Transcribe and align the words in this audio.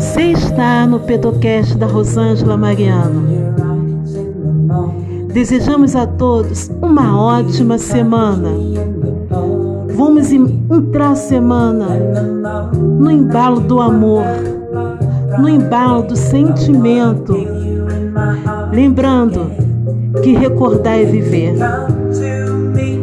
Você 0.00 0.32
está 0.32 0.86
no 0.86 0.98
Pedocast 0.98 1.76
da 1.76 1.84
Rosângela 1.84 2.56
Mariano. 2.56 3.22
Desejamos 5.30 5.94
a 5.94 6.06
todos 6.06 6.70
uma 6.80 7.22
ótima 7.22 7.76
semana. 7.76 8.48
Vamos 9.94 10.32
entrar 10.32 11.10
a 11.10 11.14
semana 11.14 11.86
no 12.98 13.10
embalo 13.10 13.60
do 13.60 13.78
amor, 13.78 14.24
no 15.38 15.46
embalo 15.46 16.04
do 16.04 16.16
sentimento. 16.16 17.36
Lembrando 18.72 19.50
que 20.22 20.32
recordar 20.32 20.98
é 20.98 21.04
viver. 21.04 21.56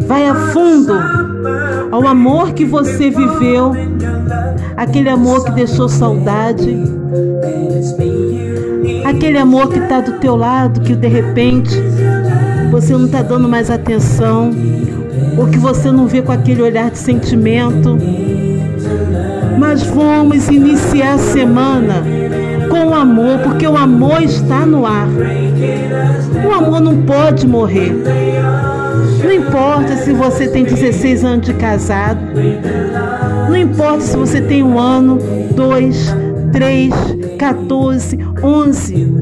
Vai 0.07 0.27
a 0.27 0.33
fundo 0.33 1.26
ao 1.91 2.05
amor 2.07 2.51
que 2.51 2.65
você 2.65 3.09
viveu, 3.09 3.71
aquele 4.75 5.09
amor 5.09 5.43
que 5.45 5.51
deixou 5.51 5.87
saudade, 5.89 6.77
aquele 9.05 9.37
amor 9.37 9.69
que 9.69 9.79
está 9.79 10.01
do 10.01 10.13
teu 10.13 10.35
lado, 10.35 10.81
que 10.81 10.95
de 10.95 11.07
repente 11.07 11.75
você 12.71 12.93
não 12.93 13.05
está 13.05 13.21
dando 13.21 13.47
mais 13.47 13.71
atenção, 13.71 14.51
ou 15.37 15.47
que 15.47 15.57
você 15.57 15.91
não 15.91 16.07
vê 16.07 16.21
com 16.21 16.31
aquele 16.31 16.61
olhar 16.61 16.91
de 16.91 16.97
sentimento. 16.97 17.97
Mas 19.57 19.83
vamos 19.83 20.47
iniciar 20.49 21.13
a 21.13 21.17
semana 21.17 22.03
com 22.69 22.89
o 22.89 22.93
amor, 22.93 23.39
porque 23.39 23.67
o 23.67 23.75
amor 23.75 24.21
está 24.21 24.65
no 24.65 24.85
ar. 24.85 25.07
O 26.45 26.53
amor 26.53 26.81
não 26.81 27.01
pode 27.03 27.47
morrer. 27.47 27.95
Não 29.23 29.31
importa 29.31 29.95
se 29.97 30.13
você 30.13 30.47
tem 30.47 30.63
16 30.63 31.23
anos 31.23 31.45
de 31.45 31.53
casado, 31.53 32.19
não 33.47 33.55
importa 33.55 34.01
se 34.01 34.15
você 34.15 34.41
tem 34.41 34.63
um 34.63 34.77
ano, 34.77 35.17
dois, 35.55 36.13
três, 36.51 36.93
14, 37.37 38.19
11. 38.43 39.13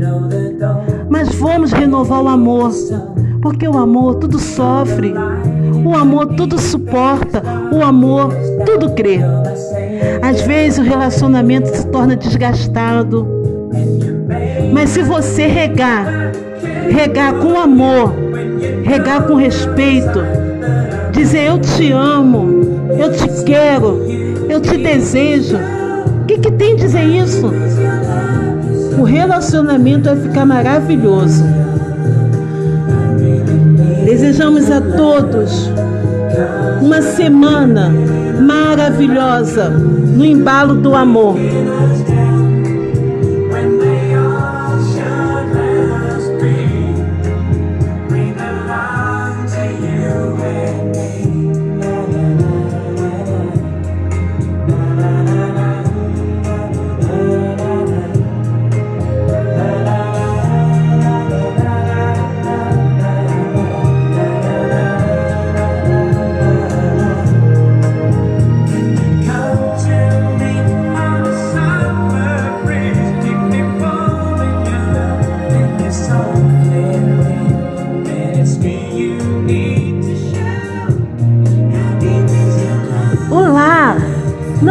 Mas 1.09 1.33
vamos 1.35 1.71
renovar 1.71 2.21
o 2.21 2.27
amor, 2.27 2.71
porque 3.41 3.67
o 3.67 3.77
amor 3.77 4.15
tudo 4.15 4.39
sofre, 4.39 5.13
o 5.85 5.95
amor 5.95 6.27
tudo 6.35 6.59
suporta, 6.59 7.43
o 7.71 7.83
amor 7.83 8.33
tudo 8.65 8.91
crê. 8.91 9.19
Às 10.21 10.41
vezes 10.41 10.79
o 10.79 10.83
relacionamento 10.83 11.67
se 11.67 11.85
torna 11.87 12.15
desgastado, 12.15 13.27
mas 14.73 14.89
se 14.89 15.03
você 15.03 15.47
regar, 15.47 16.31
regar 16.89 17.35
com 17.35 17.59
amor, 17.59 18.13
regar 18.83 19.23
com 19.23 19.35
respeito, 19.35 20.19
dizer 21.11 21.47
eu 21.47 21.59
te 21.59 21.91
amo, 21.91 22.89
eu 22.97 23.11
te 23.11 23.43
quero, 23.43 24.01
eu 24.49 24.59
te 24.61 24.77
desejo. 24.77 25.57
O 26.21 26.25
que, 26.25 26.39
que 26.39 26.51
tem 26.51 26.75
dizer 26.75 27.03
isso? 27.03 27.51
O 28.97 29.03
relacionamento 29.03 30.05
vai 30.05 30.17
ficar 30.17 30.45
maravilhoso. 30.45 31.43
Desejamos 34.05 34.69
a 34.71 34.81
todos 34.81 35.69
uma 36.81 37.01
semana 37.01 37.91
maravilhosa 38.39 39.69
no 39.69 40.23
embalo 40.23 40.75
do 40.75 40.95
amor. 40.95 41.35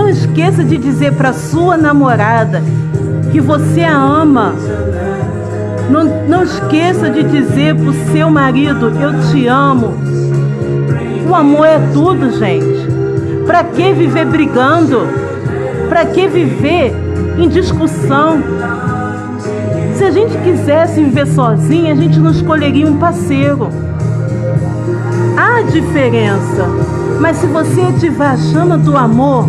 Não 0.05 0.11
esqueça 0.11 0.63
de 0.63 0.77
dizer 0.77 1.15
para 1.15 1.33
sua 1.33 1.79
namorada 1.79 2.63
que 3.33 3.41
você 3.41 3.81
a 3.81 3.97
ama. 3.97 4.55
Não, 5.89 6.05
não 6.29 6.43
esqueça 6.43 7.09
de 7.09 7.23
dizer 7.23 7.75
para 7.75 7.89
o 7.89 8.13
seu 8.13 8.29
marido: 8.29 8.93
Eu 9.01 9.19
te 9.31 9.47
amo. 9.47 9.95
O 11.27 11.35
amor 11.35 11.67
é 11.67 11.79
tudo, 11.95 12.39
gente. 12.39 12.87
Para 13.47 13.65
que 13.65 13.95
viver 13.95 14.27
brigando? 14.27 15.09
Para 15.89 16.05
que 16.05 16.29
viver 16.29 16.95
em 17.39 17.49
discussão? 17.49 18.43
Se 19.95 20.05
a 20.05 20.11
gente 20.11 20.37
quisesse 20.37 21.03
viver 21.03 21.29
sozinha, 21.29 21.95
a 21.95 21.97
gente 21.97 22.21
não 22.21 22.31
escolheria 22.31 22.87
um 22.87 22.99
parceiro. 22.99 23.71
Há 25.35 25.63
diferença. 25.63 26.67
Mas 27.19 27.39
se 27.39 27.47
você 27.47 27.81
ativar 27.81 28.35
a 28.35 28.37
chama 28.37 28.77
do 28.77 28.95
amor, 28.99 29.49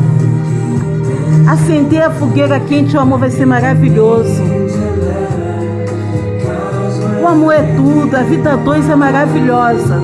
acender 1.48 2.04
a 2.04 2.10
fogueira 2.10 2.60
quente, 2.60 2.96
o 2.96 3.00
amor 3.00 3.20
vai 3.20 3.30
ser 3.30 3.46
maravilhoso. 3.46 4.42
O 7.22 7.28
amor 7.28 7.54
é 7.54 7.64
tudo, 7.76 8.16
a 8.16 8.24
vida 8.24 8.56
dois 8.58 8.90
é 8.90 8.96
maravilhosa. 8.96 10.02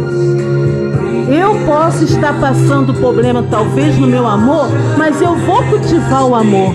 Eu 1.30 1.56
posso 1.66 2.03
estar 2.03 2.40
passando 2.40 2.94
problema 2.96 3.44
talvez 3.50 3.97
no 3.97 4.08
meu 4.08 4.28
amor, 4.28 4.68
mas 4.97 5.22
eu 5.22 5.36
vou 5.36 5.64
cultivar 5.64 6.25
o 6.25 6.36
amor. 6.36 6.74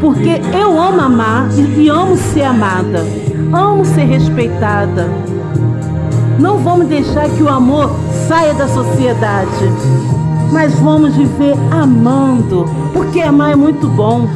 Porque 0.00 0.40
eu 0.54 0.80
amo 0.80 1.00
amar 1.00 1.48
e 1.76 1.88
amo 1.88 2.16
ser 2.16 2.44
amada. 2.44 3.04
Amo 3.52 3.84
ser 3.84 4.04
respeitada. 4.04 5.08
Não 6.38 6.58
vamos 6.58 6.86
deixar 6.86 7.28
que 7.28 7.42
o 7.42 7.48
amor 7.48 7.90
saia 8.28 8.54
da 8.54 8.68
sociedade, 8.68 9.72
mas 10.52 10.74
vamos 10.80 11.14
viver 11.14 11.54
amando, 11.70 12.66
porque 12.92 13.20
amar 13.20 13.52
é 13.52 13.56
muito 13.56 13.88
bom. 13.88 14.28